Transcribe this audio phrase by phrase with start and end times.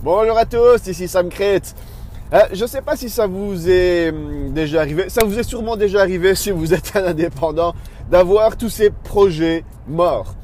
[0.00, 1.74] Bonjour à tous, ici Sam Crête.
[2.32, 5.42] Euh, je ne sais pas si ça vous est hum, déjà arrivé, ça vous est
[5.42, 7.74] sûrement déjà arrivé si vous êtes un indépendant,
[8.08, 10.36] d'avoir tous ces projets morts.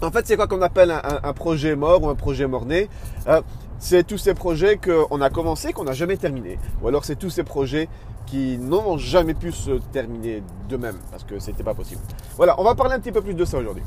[0.00, 2.88] En fait, c'est quoi qu'on appelle un, projet mort ou un projet mort-né?
[3.28, 3.42] Euh,
[3.78, 6.58] C'est tous ces projets qu'on a commencé, qu'on n'a jamais terminé.
[6.82, 7.90] Ou alors c'est tous ces projets
[8.24, 12.00] qui n'ont jamais pu se terminer d'eux-mêmes parce que c'était pas possible.
[12.38, 13.84] Voilà, on va parler un petit peu plus de ça aujourd'hui.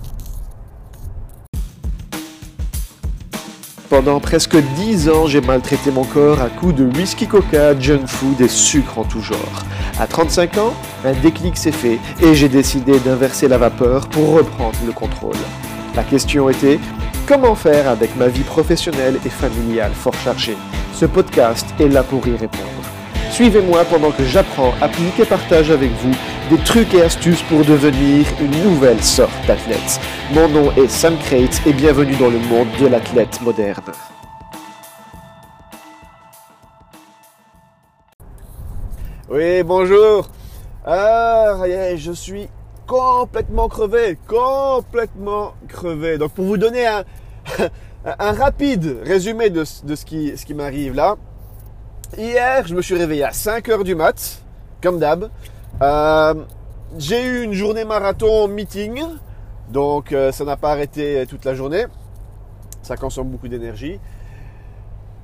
[3.89, 8.41] Pendant presque 10 ans, j'ai maltraité mon corps à coups de whisky coca, junk food
[8.41, 9.63] et sucre en tout genre.
[9.99, 10.73] À 35 ans,
[11.05, 15.35] un déclic s'est fait et j'ai décidé d'inverser la vapeur pour reprendre le contrôle.
[15.95, 16.79] La question était
[17.27, 20.57] comment faire avec ma vie professionnelle et familiale fort chargée?
[20.93, 22.63] Ce podcast est là pour y répondre.
[23.29, 26.15] Suivez-moi pendant que j'apprends, applique et partage avec vous
[26.49, 29.99] des trucs et astuces pour devenir une nouvelle sorte d'athlète.
[30.33, 33.83] Mon nom est Sam Crate et bienvenue dans le monde de l'athlète moderne.
[39.29, 40.29] Oui, bonjour.
[40.85, 41.55] Ah,
[41.95, 42.47] je suis
[42.85, 46.19] complètement crevé, complètement crevé.
[46.19, 47.03] Donc pour vous donner un,
[48.19, 51.15] rapide résumé de, ce qui, m'arrive là,
[52.17, 54.43] hier je me suis réveillé à 5h du mat,
[54.81, 55.31] comme d'hab.
[55.81, 56.33] Euh,
[56.97, 59.03] j'ai eu une journée marathon meeting,
[59.69, 61.85] donc euh, ça n'a pas arrêté toute la journée.
[62.81, 63.99] Ça consomme beaucoup d'énergie.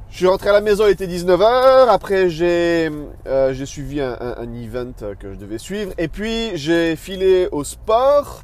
[0.09, 1.87] Je suis rentré à la maison, il était 19h.
[1.87, 2.91] Après, j'ai
[3.27, 5.93] euh, suivi un, un, event que je devais suivre.
[5.97, 8.43] Et puis, j'ai filé au sport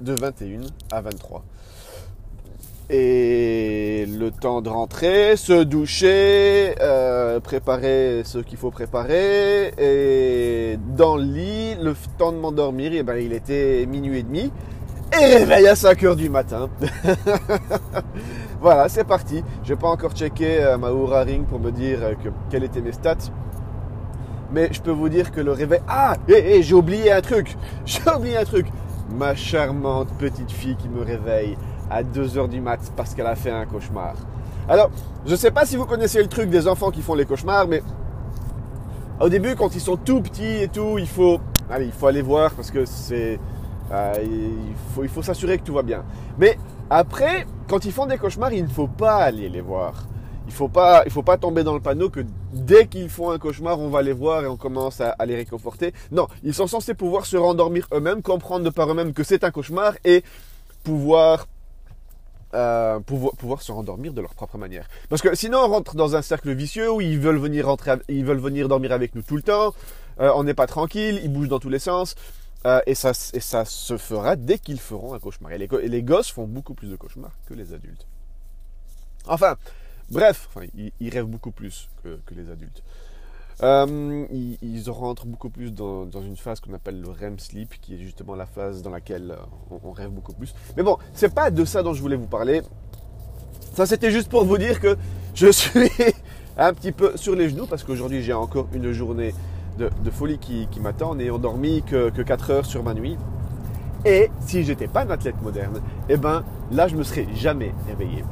[0.00, 1.44] de 21 à 23
[2.88, 11.16] et le temps de rentrer, se doucher, euh, préparer ce qu'il faut préparer et dans
[11.16, 14.52] le lit, le temps de m'endormir, et eh ben il était minuit et demi
[15.12, 16.68] et réveil à 5 heures du matin.
[18.60, 19.42] voilà, c'est parti.
[19.64, 22.80] J'ai pas encore checké euh, ma Oura Ring pour me dire euh, que, quelles étaient
[22.80, 23.16] mes stats.
[24.52, 25.80] Mais je peux vous dire que le réveil...
[25.88, 28.66] Ah et j'ai oublié un truc J'ai oublié un truc
[29.10, 31.56] Ma charmante petite fille qui me réveille
[31.90, 34.14] à 2h du mat parce qu'elle a fait un cauchemar.
[34.68, 34.90] Alors,
[35.24, 37.68] je ne sais pas si vous connaissez le truc des enfants qui font les cauchemars,
[37.68, 37.82] mais
[39.20, 42.84] au début, quand ils sont tout petits et tout, il faut, aller voir parce que
[42.84, 43.38] c'est,
[43.92, 46.04] euh, il faut, il faut s'assurer que tout va bien.
[46.38, 46.58] Mais
[46.90, 50.04] après, quand ils font des cauchemars, il ne faut pas aller les voir.
[50.48, 52.20] Il faut pas, il faut pas tomber dans le panneau que
[52.52, 55.34] dès qu'ils font un cauchemar, on va les voir et on commence à, à les
[55.34, 55.92] réconforter.
[56.12, 59.50] Non, ils sont censés pouvoir se rendormir eux-mêmes, comprendre de par eux-mêmes que c'est un
[59.50, 60.22] cauchemar et
[60.84, 61.46] pouvoir
[62.54, 64.88] euh, pouvoir, se rendormir de leur propre manière.
[65.08, 68.24] Parce que sinon, on rentre dans un cercle vicieux où ils veulent venir rentrer, ils
[68.24, 69.74] veulent venir dormir avec nous tout le temps.
[70.20, 72.14] Euh, on n'est pas tranquille, ils bougent dans tous les sens.
[72.64, 75.52] Euh, et, ça, et ça se fera dès qu'ils feront un cauchemar.
[75.52, 78.06] Et les, et les, gosses font beaucoup plus de cauchemars que les adultes.
[79.26, 79.56] Enfin,
[80.08, 80.48] bref,
[81.00, 82.82] ils, rêvent beaucoup plus que les adultes.
[83.62, 84.26] Euh,
[84.62, 88.34] ils, rentrent beaucoup plus dans, une phase qu'on appelle le REM sleep, qui est justement
[88.34, 90.54] la phase dans laquelle euh, on, rêve beaucoup plus.
[90.76, 92.60] Mais bon, c'est pas de ça dont je voulais vous parler.
[93.72, 94.96] Ça, c'était juste pour vous dire que
[95.34, 95.90] je suis
[96.58, 99.34] un petit peu sur les genoux parce qu'aujourd'hui j'ai encore une journée
[99.78, 103.16] de, folie qui, m'attend, n'ayant dormi que, que 4 heures sur ma nuit.
[104.04, 108.24] Et si j'étais pas un athlète moderne, eh ben là je me serais jamais réveillé.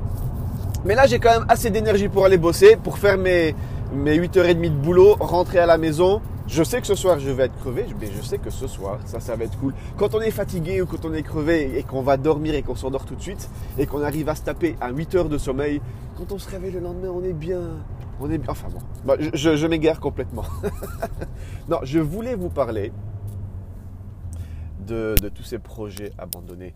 [0.86, 3.54] Mais là j'ai quand même assez d'énergie pour aller bosser, pour faire mes,
[3.92, 6.20] mes 8h30 de boulot, rentrer à la maison.
[6.46, 8.98] Je sais que ce soir je vais être crevé, mais je sais que ce soir,
[9.06, 9.74] ça, ça va être cool.
[9.96, 12.74] Quand on est fatigué ou quand on est crevé et qu'on va dormir et qu'on
[12.74, 15.80] s'endort tout de suite et qu'on arrive à se taper à 8 heures de sommeil,
[16.18, 17.60] quand on se réveille le lendemain, on est bien.
[18.20, 18.50] On est bien.
[18.50, 20.44] Enfin bon, je, je m'égare complètement.
[21.68, 22.92] non, je voulais vous parler
[24.86, 26.74] de, tous ces projets abandonnés.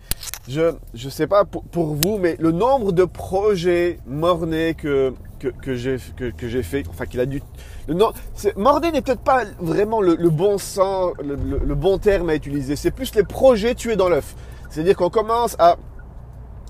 [0.48, 5.74] Je ne sais pas pour, vous, mais le nombre de projets mornés que, que, que
[5.74, 7.42] j'ai que, fait, enfin qu'il a dû...
[7.86, 12.76] Le, n'est peut-être pas vraiment le, bon sens, le, bon terme à utiliser.
[12.76, 14.34] C'est plus les projets tués dans l'œuf.
[14.70, 15.76] C'est-à-dire qu'on commence à,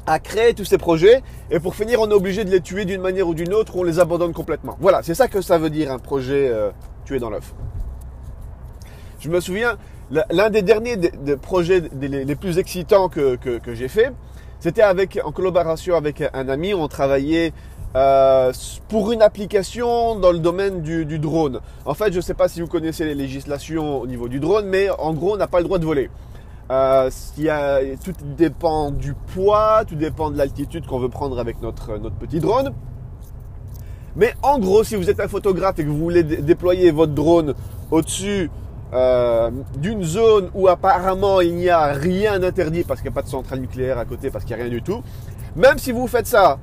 [0.06, 1.22] à créer tous ces projets
[1.53, 3.81] et pour finir, on est obligé de les tuer d'une manière ou d'une autre ou
[3.81, 4.76] on les abandonne complètement.
[4.81, 6.70] Voilà, c'est ça que ça veut dire un projet euh,
[7.05, 7.55] tué dans l'œuf.
[9.20, 9.76] Je me souviens,
[10.10, 10.96] L'un des derniers
[11.43, 13.38] projets les plus excitants que,
[13.75, 14.12] j'ai fait,
[14.58, 16.72] c'était avec en collaboration avec un ami.
[16.72, 17.52] On travaillait
[17.94, 18.52] euh,
[18.88, 21.60] pour une application dans le domaine du, drone.
[21.84, 24.66] En fait, je ne sais pas si vous connaissez les législations au niveau du drone,
[24.66, 26.10] mais en gros, on n'a pas le droit de voler.
[26.70, 27.10] Euh,
[28.05, 32.40] tout dépend du poids, tout dépend de l'altitude qu'on veut prendre avec notre, notre petit
[32.40, 32.72] drone.
[34.16, 37.55] Mais en gros, si vous êtes un photographe et que vous voulez déployer votre drone
[37.90, 38.50] au-dessus
[38.94, 43.23] euh, d'une zone où apparemment il n'y a rien d'interdit parce qu'il n'y a pas
[43.23, 45.02] de centrale nucléaire à côté, parce qu'il n'y a rien du tout,
[45.56, 46.58] même si vous faites ça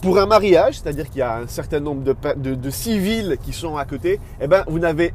[0.00, 3.76] pour un mariage, c'est-à-dire qu'il y a un certain nombre de, de, civils qui sont
[3.76, 5.14] à côté, eh ben, vous n'avez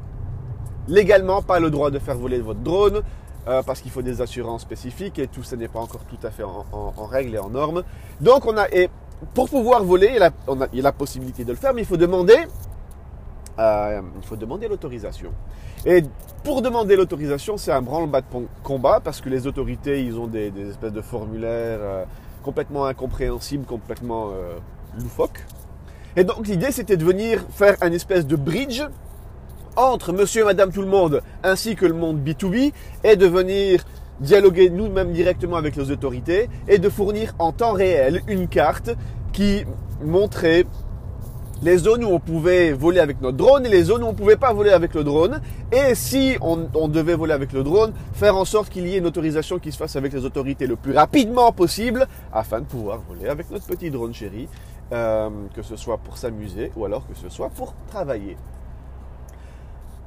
[0.88, 3.02] légalement pas le droit de faire voler votre drone
[3.48, 6.32] euh, parce qu'il faut des assurances spécifiques et tout ça n'est pas encore tout à
[6.32, 7.84] fait en, règle et en norme.
[8.22, 8.90] Donc on a et
[9.34, 12.38] pour pouvoir voler, il y a la possibilité de le faire, mais il faut demander
[13.60, 15.32] euh, il faut demander l'autorisation.
[15.86, 16.04] Et
[16.44, 18.28] pour demander l'autorisation, c'est un branle-bas de
[18.64, 22.04] combat parce que les autorités, ils ont des, espèces de formulaires euh,
[22.44, 24.58] complètement incompréhensibles, complètement euh,
[25.00, 25.46] loufoques.
[26.16, 28.82] Et donc l'idée, c'était de venir faire un espèce de bridge
[29.76, 32.74] entre monsieur et madame tout le monde ainsi que le monde B2B
[33.04, 33.84] et de venir
[34.20, 38.90] dialoguer nous-mêmes directement avec les autorités et de fournir en temps réel une carte
[39.32, 39.66] qui
[40.04, 40.66] montrait
[41.62, 44.18] les zones où on pouvait voler avec notre drone et les zones où on ne
[44.18, 45.42] pouvait pas voler avec le drone.
[45.72, 49.08] Et si on, devait voler avec le drone, faire en sorte qu'il y ait une
[49.08, 53.30] autorisation qui se fasse avec les autorités le plus rapidement possible afin de pouvoir voler
[53.30, 54.48] avec notre petit drone chéri,
[54.92, 58.38] euh, que ce soit pour s'amuser ou alors que ce soit pour travailler.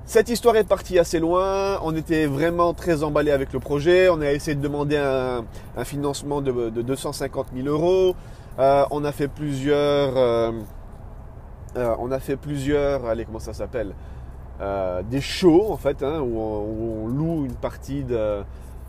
[0.06, 4.20] Cette histoire est partie assez loin, on était vraiment très emballé avec le projet, on
[4.20, 5.44] a essayé de demander un,
[5.84, 8.16] financement de, de, 250 000 euros,
[8.58, 10.16] euh, on a fait plusieurs...
[10.16, 10.50] Euh,
[11.76, 13.94] euh, on a fait plusieurs, allez, comment ça s'appelle
[14.60, 18.42] euh, Des shows, en fait, hein, où, on, loue une partie de,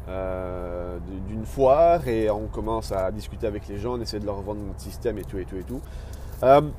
[0.10, 0.98] euh,
[1.28, 4.62] d'une foire et on commence à discuter avec les gens, on essaie de leur vendre
[4.66, 5.81] notre système et tout, et tout, et tout.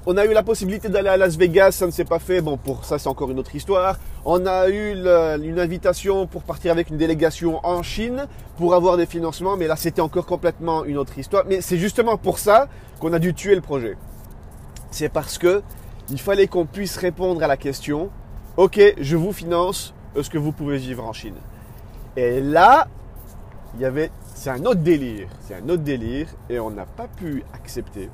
[0.06, 2.40] On a eu la possibilité d'aller à Las Vegas, ça ne s'est pas fait.
[2.40, 3.96] Bon, pour ça, c'est encore une autre histoire.
[4.24, 8.26] On a eu une invitation pour partir avec une délégation en Chine
[8.56, 11.44] pour avoir des financements, mais là, c'était encore complètement une autre histoire.
[11.46, 12.66] Mais c'est justement pour ça
[12.98, 13.96] qu'on a dû tuer le projet.
[14.90, 15.62] C'est parce que
[16.12, 18.10] il fallait qu'on puisse répondre à la question,
[18.58, 21.36] ok, je vous finance, est-ce que vous pouvez vivre en Chine?
[22.16, 22.86] Et là,
[23.74, 27.08] il y avait, c'est un autre délire, c'est un autre délire, et on n'a pas
[27.08, 28.10] pu accepter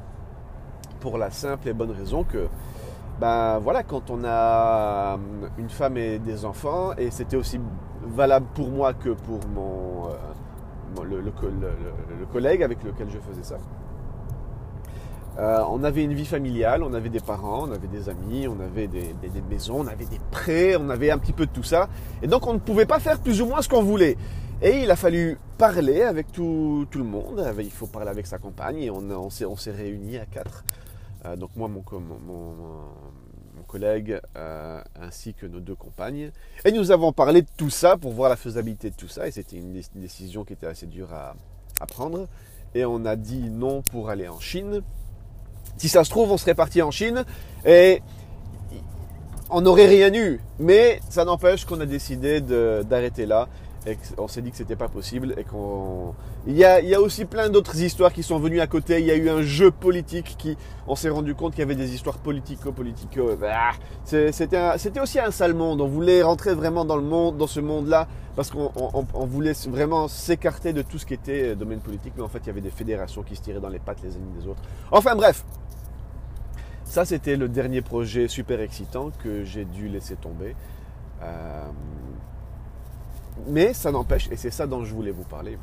[1.00, 2.46] pour la simple et bonne raison que,
[3.20, 5.18] ben voilà, quand on a
[5.58, 7.58] une femme et des enfants, et c'était aussi
[8.06, 13.58] valable pour moi que pour mon, euh, le collègue avec lequel je faisais ça.
[15.38, 18.58] Euh, on avait une vie familiale, on avait des parents, on avait des amis, on
[18.58, 19.14] avait des,
[19.48, 21.88] maisons, on avait des prêts, on avait un petit peu de tout ça.
[22.22, 24.16] Et donc on ne pouvait pas faire plus ou moins ce qu'on voulait.
[24.60, 27.46] Et il a fallu parler avec tout, le monde.
[27.60, 30.64] Il faut parler avec sa compagne et on, s'est réunis à quatre.
[31.24, 31.82] Euh, donc moi, mon,
[33.68, 36.32] collègue, euh, ainsi que nos deux compagnes.
[36.64, 39.28] Et nous avons parlé de tout ça pour voir la faisabilité de tout ça.
[39.28, 41.36] Et c'était une, décision qui était assez dure à
[41.86, 42.26] prendre.
[42.74, 44.82] Et on a dit non pour aller en Chine.
[45.76, 47.24] Si ça se trouve, on serait parti en Chine
[47.64, 48.02] et
[49.50, 50.40] on n'aurait rien eu.
[50.58, 53.48] Mais ça n'empêche qu'on a décidé d'arrêter là.
[53.86, 56.14] Et on s'est dit que c'était pas possible et qu'on.
[56.46, 58.98] Il y a, il y a aussi plein d'autres histoires qui sont venues à côté.
[59.00, 61.76] Il y a eu un jeu politique qui, on s'est rendu compte qu'il y avait
[61.76, 63.36] des histoires politico-politico.
[63.36, 63.70] Bah,
[64.04, 65.80] c'était aussi un sale monde.
[65.80, 70.08] On voulait rentrer vraiment dans le monde, dans ce monde-là, parce qu'on on, voulait vraiment
[70.08, 72.14] s'écarter de tout ce qui était domaine politique.
[72.16, 74.14] Mais en fait, il y avait des fédérations qui se tiraient dans les pattes les
[74.16, 74.62] unes des autres.
[74.90, 75.44] Enfin bref,
[76.84, 80.56] ça, c'était le dernier projet super excitant que j'ai dû laisser tomber.
[81.22, 81.68] Euh,
[83.46, 85.58] mais ça n'empêche, et c'est ça dont je voulais vous parler.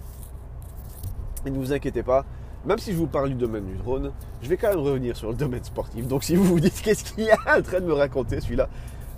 [1.46, 2.26] Et ne vous inquiétez pas,
[2.66, 4.12] même si je vous parle du domaine du drone,
[4.42, 6.08] je vais quand même revenir sur le domaine sportif.
[6.08, 8.70] Donc si vous vous dites qu'est-ce qu'il y a en train de me raconter celui-là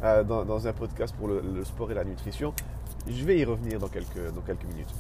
[0.04, 2.54] euh, dans, un podcast pour le, sport et la nutrition,
[3.08, 4.18] je vais y revenir dans quelques,
[4.70, 4.94] minutes.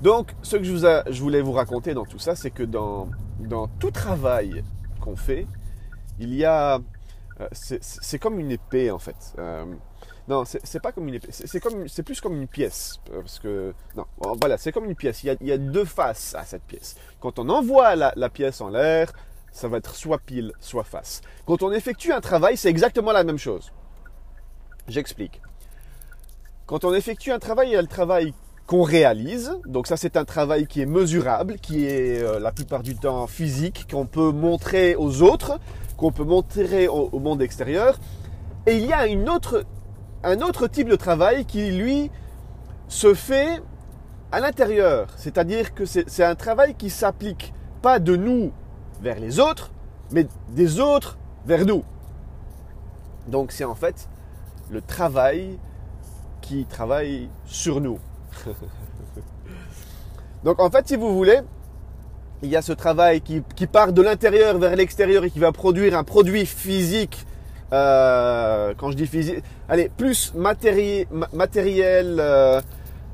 [0.00, 3.08] Donc ce que je, voulais vous raconter dans tout ça, c'est que dans,
[3.40, 4.64] dans tout travail
[5.00, 5.46] qu'on fait,
[6.18, 6.80] il y a.
[7.40, 9.34] Euh, c'est comme une épée en fait.
[9.38, 9.64] Euh,
[10.30, 11.18] non, c'est pas comme une.
[11.28, 14.04] C'est comme, c'est plus comme une pièce parce que non,
[14.40, 15.24] voilà, c'est comme une pièce.
[15.24, 16.94] Il y, a, il y, a, deux faces à cette pièce.
[17.18, 19.12] Quand on envoie la, pièce en l'air,
[19.50, 21.20] ça va être soit pile, soit face.
[21.46, 23.72] Quand on effectue un travail, c'est exactement la même chose.
[24.86, 25.42] J'explique.
[26.66, 28.32] Quand on effectue un travail, il y a le travail
[28.68, 29.58] qu'on réalise.
[29.66, 33.26] Donc ça, c'est un travail qui est mesurable, qui est euh, la plupart du temps
[33.26, 35.58] physique, qu'on peut montrer aux autres,
[35.96, 37.98] qu'on peut montrer au, monde extérieur.
[38.66, 39.64] Et il y a une autre,
[40.22, 42.10] un autre type de travail qui, lui,
[42.88, 43.62] se fait
[44.32, 45.08] à l'intérieur.
[45.16, 48.52] C'est-à-dire que c'est un travail qui s'applique pas de nous
[49.00, 49.70] vers les autres,
[50.10, 51.84] mais des autres vers nous.
[53.28, 54.08] Donc c'est en fait
[54.70, 55.58] le travail
[56.40, 57.98] qui travaille sur nous.
[60.44, 61.40] Donc en fait, si vous voulez,
[62.42, 65.52] il y a ce travail qui, qui part de l'intérieur vers l'extérieur et qui va
[65.52, 67.26] produire un produit physique.
[67.72, 72.60] Euh, quand je dis physique, allez, plus matéri matériel, euh,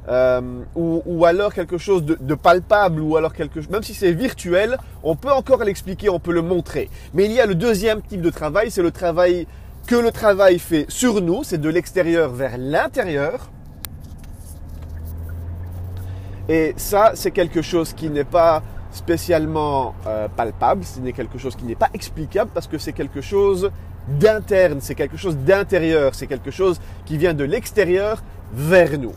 [0.09, 0.41] euh,
[0.75, 5.15] ou, alors quelque chose de, de, palpable, ou alors quelque même si c'est virtuel, on
[5.15, 6.89] peut encore l'expliquer, on peut le montrer.
[7.13, 9.47] Mais il y a le deuxième type de travail, c'est le travail
[9.87, 13.51] que le travail fait sur nous, c'est de l'extérieur vers l'intérieur.
[16.49, 19.95] Et ça, c'est quelque chose qui n'est pas spécialement
[20.37, 23.71] palpable, ce n'est quelque chose qui n'est pas explicable parce que c'est quelque chose
[24.09, 28.23] d'interne, c'est quelque chose d'intérieur, c'est quelque chose qui vient de l'extérieur
[28.53, 29.15] vers nous.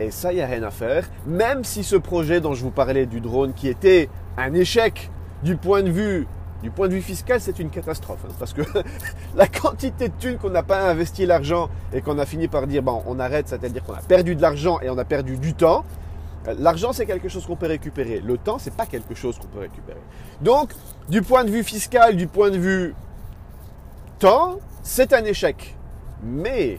[0.00, 2.70] Et ça, il n'y a rien à faire, même si ce projet dont je vous
[2.70, 5.10] parlais du drone, qui était un échec
[5.42, 6.26] du point de vue
[6.62, 8.18] du point de vue fiscal, c'est une catastrophe.
[8.26, 8.62] Hein, parce que
[9.36, 12.82] la quantité de thunes qu'on n'a pas investi l'argent et qu'on a fini par dire,
[12.82, 15.84] bon, on arrête, c'est-à-dire qu'on a perdu de l'argent et on a perdu du temps.
[16.58, 18.20] L'argent, c'est quelque chose qu'on peut récupérer.
[18.20, 20.00] Le temps, c'est pas quelque chose qu'on peut récupérer.
[20.40, 20.72] Donc,
[21.08, 22.94] du point de vue fiscal, du point de vue
[24.18, 25.76] temps, c'est un échec.
[26.22, 26.78] Mais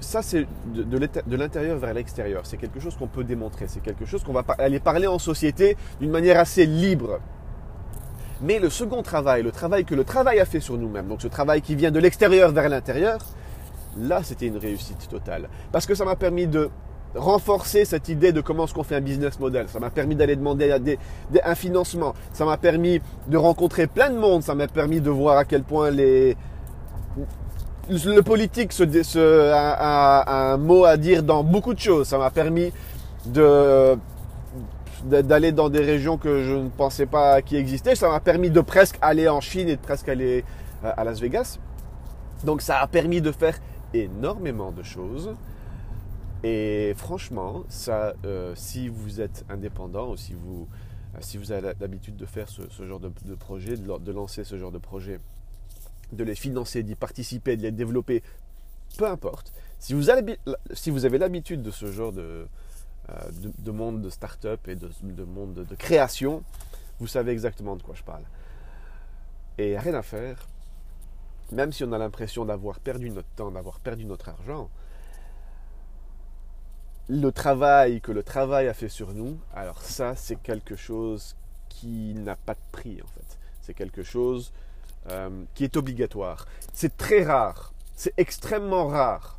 [0.00, 2.42] ça, c'est de, l'intérieur vers l'extérieur.
[2.44, 3.66] C'est quelque chose qu'on peut démontrer.
[3.68, 7.20] C'est quelque chose qu'on va aller parler en société d'une manière assez libre.
[8.40, 11.28] Mais le second travail, le travail que le travail a fait sur nous-mêmes, donc ce
[11.28, 13.18] travail qui vient de l'extérieur vers l'intérieur,
[13.96, 15.48] là, c'était une réussite totale.
[15.72, 16.68] Parce que ça m'a permis de
[17.14, 19.68] renforcer cette idée de comment est-ce qu'on fait un business model.
[19.68, 20.98] Ça m'a permis d'aller demander
[21.44, 22.14] un financement.
[22.32, 24.42] Ça m'a permis de rencontrer plein de monde.
[24.42, 26.34] Ça m'a permis de voir à quel point le
[28.22, 28.72] politique
[29.12, 32.08] a, un mot à dire dans beaucoup de choses.
[32.08, 32.72] Ça m'a permis
[33.26, 33.98] d'aller
[35.52, 37.94] dans des régions que je ne pensais pas qui existaient.
[37.94, 40.44] Ça m'a permis de presque aller en Chine et de presque aller
[40.84, 41.58] euh, à Las Vegas.
[42.44, 43.58] Donc ça a permis de faire
[43.92, 45.34] énormément de choses.
[46.46, 50.68] Et franchement, ça, euh, si vous êtes indépendant ou si vous,
[51.14, 54.70] euh, si vous avez l'habitude de faire ce, genre de, projet, de, lancer ce genre
[54.70, 55.20] de projet,
[56.12, 58.22] de les financer, d'y participer, de les développer,
[58.98, 59.54] peu importe.
[59.78, 62.44] Si vous avez, l'habitude de ce genre euh,
[63.58, 66.44] de, monde de start-up et de, monde de, création,
[67.00, 68.24] vous savez exactement de quoi je parle.
[69.56, 70.46] Et rien à faire,
[71.52, 74.68] même si on a l'impression d'avoir perdu notre temps, d'avoir perdu notre argent,
[77.08, 81.36] le travail que le travail a fait sur nous, alors ça, c'est quelque chose
[81.68, 83.38] qui n'a pas de prix en fait.
[83.60, 84.52] C'est quelque chose
[85.10, 86.46] euh, qui est obligatoire.
[86.72, 89.38] C'est très rare, c'est extrêmement rare.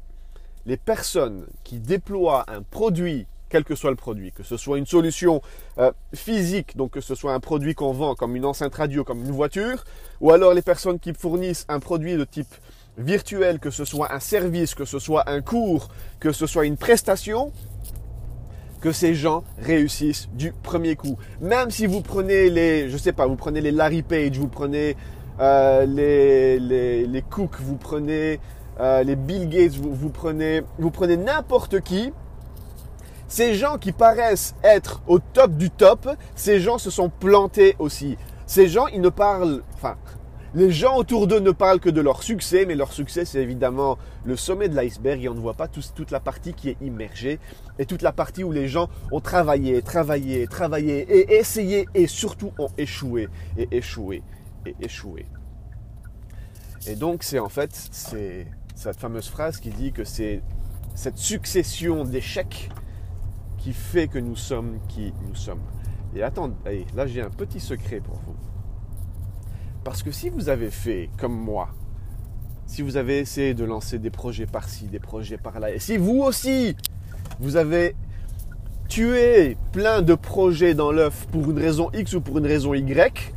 [0.65, 4.85] Les personnes qui déploient un produit quel que soit le produit, que ce soit une
[4.85, 5.41] solution
[5.77, 9.19] euh, physique, donc que ce soit un produit qu'on vend comme une enceinte radio, comme
[9.19, 9.83] une voiture,
[10.19, 12.53] ou alors les personnes qui fournissent un produit de type
[12.97, 16.77] virtuel, que ce soit un service, que ce soit un cours, que ce soit une
[16.77, 17.51] prestation,
[18.81, 21.17] que ces gens réussissent du premier coup.
[21.41, 24.95] Même si vous prenez les, je sais pas, vous prenez les Larry Page, vous prenez
[25.39, 28.39] euh, les, les, les Cook, vous prenez
[28.79, 32.13] euh, les Bill Gates, vous, vous prenez, vous prenez n'importe qui,
[33.27, 38.17] ces gens qui paraissent être au top du top, ces gens se sont plantés aussi.
[38.45, 39.95] Ces gens, ils ne parlent, enfin,
[40.55, 43.97] les gens autour d'eux ne parlent que de leur succès, mais leur succès, c'est évidemment
[44.23, 47.39] le sommet de l'iceberg et on ne voit pas toute la partie qui est immergée
[47.77, 52.53] et toute la partie où les gens ont travaillé, travaillé, travaillé et essayé et surtout
[52.57, 54.23] ont échoué et échoué
[54.65, 55.25] et échoué.
[56.87, 57.75] Et donc, c'est en fait,
[58.75, 60.41] cette fameuse phrase qui dit que c'est
[60.93, 62.69] cette succession d'échecs
[63.57, 65.63] qui fait que nous sommes qui nous sommes.
[66.15, 68.54] Et attendez, là j'ai un petit secret pour vous.
[69.85, 71.69] Parce que si vous avez fait comme moi,
[72.65, 76.23] si vous avez essayé de lancer des projets par-ci, des projets par-là, et si vous
[76.23, 76.75] aussi,
[77.39, 77.95] vous avez
[78.89, 83.31] tué plein de projets dans l'œuf pour une raison X ou pour une raison Y,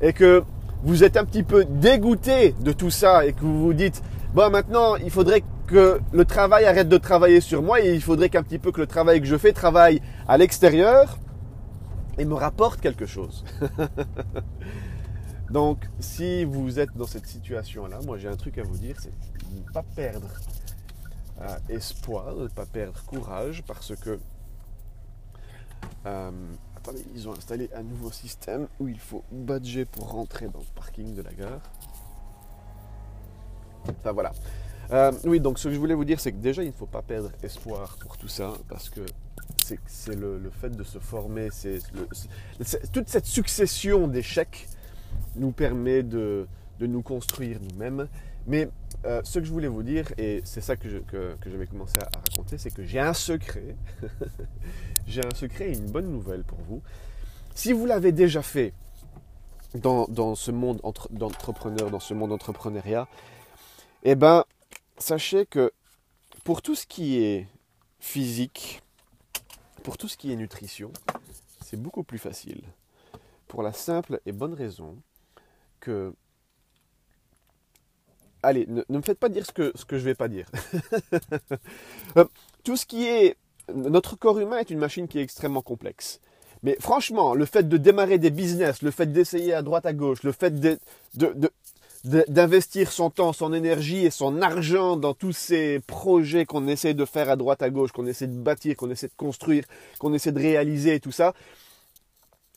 [0.00, 0.42] et que
[0.82, 4.50] vous êtes un petit peu dégoûté de tout ça, et que vous vous dites, bon
[4.50, 8.42] maintenant il faudrait que le travail arrête de travailler sur moi et il faudrait qu'un
[8.42, 11.18] petit peu que le travail que je fais travaille à l'extérieur
[12.16, 13.44] et me rapporte quelque chose.
[15.52, 19.10] Donc, si vous êtes dans cette situation-là, moi j'ai un truc à vous dire, c'est
[19.10, 20.30] de ne pas perdre
[21.42, 24.18] euh, espoir, ne pas perdre courage, parce que
[26.06, 26.30] euh,
[26.74, 30.74] attendez, ils ont installé un nouveau système où il faut badger pour rentrer dans le
[30.74, 31.60] parking de la gare.
[33.90, 34.32] Enfin voilà.
[34.90, 36.86] Euh, oui, donc ce que je voulais vous dire, c'est que déjà, il ne faut
[36.86, 39.02] pas perdre espoir pour tout ça, parce que
[39.86, 41.80] c'est le, fait de se former, c'est
[42.90, 44.66] toute cette succession d'échecs
[45.36, 46.46] nous permet de,
[46.80, 48.08] nous construire nous-mêmes.
[48.46, 48.68] Mais
[49.04, 51.98] euh, ce que je voulais vous dire, et c'est ça que je, que, vais commencer
[52.00, 53.76] à, raconter, c'est que j'ai un secret.
[55.06, 56.82] j'ai un secret et une bonne nouvelle pour vous.
[57.54, 58.72] Si vous l'avez déjà fait
[59.74, 63.06] dans, dans ce monde d'entrepreneur, dans ce monde d'entrepreneuriat,
[64.02, 64.44] eh ben,
[64.98, 65.72] sachez que
[66.44, 67.46] pour tout ce qui est
[68.00, 68.82] physique,
[69.84, 70.92] pour tout ce qui est nutrition,
[71.64, 72.62] c'est beaucoup plus facile.
[73.52, 74.96] Pour la simple et bonne raison
[75.78, 76.14] que...
[78.42, 80.50] Allez, ne, me faites pas dire ce que, je ne vais pas dire.
[82.16, 82.24] Euh,
[82.64, 83.36] tout ce qui est...
[83.74, 86.22] Notre corps humain est une machine qui est extrêmement complexe.
[86.62, 90.22] Mais franchement, le fait de démarrer des business, le fait d'essayer à droite à gauche,
[90.22, 90.54] le fait
[92.04, 97.04] d'investir son temps, son énergie et son argent dans tous ces projets qu'on essaie de
[97.04, 99.64] faire à droite à gauche, qu'on essaie de bâtir, qu'on essaie de construire,
[99.98, 101.34] qu'on essaie de réaliser et tout ça,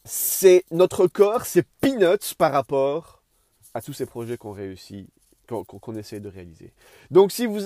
[0.05, 3.23] c'est notre corps, c'est peanuts par rapport
[3.73, 5.09] à tous ces projets qu'on réussit,
[5.47, 6.71] qu'on essaie de réaliser.
[7.11, 7.59] Donc si vous,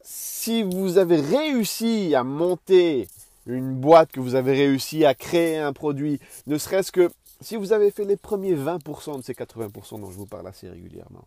[0.00, 3.08] si vous avez réussi à monter
[3.46, 7.72] une boîte, que vous avez réussi à créer un produit, ne serait-ce que si vous
[7.72, 11.26] avez fait les premiers 20% de ces 80% dont je vous parle assez régulièrement,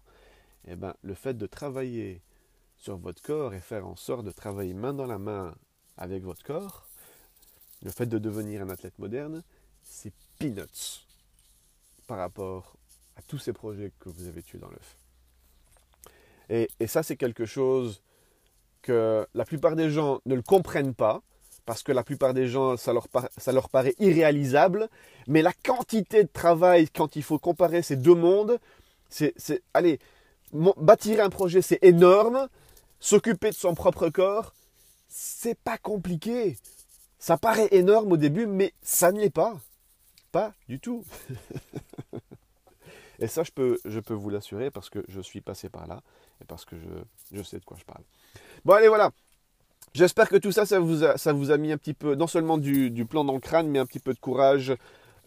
[0.68, 2.22] eh ben, le fait de travailler
[2.78, 5.54] sur votre corps et faire en sorte de travailler main dans la main
[5.98, 6.88] avec votre corps,
[7.84, 9.44] le fait de devenir un athlète moderne,
[9.84, 11.06] c'est peanuts
[12.08, 12.76] par rapport
[13.16, 14.98] à tous ces projets que vous avez tués dans l'œuf.
[16.50, 18.02] Et, et ça, c'est quelque chose
[18.82, 21.22] que la plupart des gens ne le comprennent pas,
[21.66, 24.88] parce que la plupart des gens, ça leur, ça leur paraît irréalisable.
[25.28, 28.58] Mais la quantité de travail, quand il faut comparer ces deux mondes,
[29.10, 29.34] c'est,
[29.74, 30.00] allez,
[30.54, 32.48] bâtir un projet, c'est énorme.
[33.02, 34.54] S'occuper de son propre corps,
[35.10, 36.58] c'est pas compliqué.
[37.20, 39.60] Ça paraît énorme au début, mais ça ne l'est pas.
[40.68, 41.04] Du tout.
[43.20, 46.02] et ça, je peux, je peux vous l'assurer parce que je suis passé par là
[46.42, 46.76] et parce que
[47.32, 48.04] je, sais de quoi je parle.
[48.66, 49.12] Bon, allez, voilà.
[49.94, 53.24] J'espère que tout ça, ça vous, a, mis un petit peu, non seulement du, plan
[53.24, 54.76] dans le crâne, mais un petit peu de courage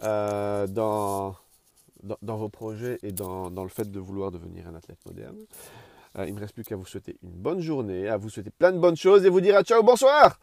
[0.02, 1.36] euh, dans,
[2.22, 5.38] vos projets et dans, le fait de vouloir devenir un athlète moderne.
[6.18, 8.72] Euh, il me reste plus qu'à vous souhaiter une bonne journée, à vous souhaiter plein
[8.72, 10.38] de bonnes choses et vous dire à ciao, bonsoir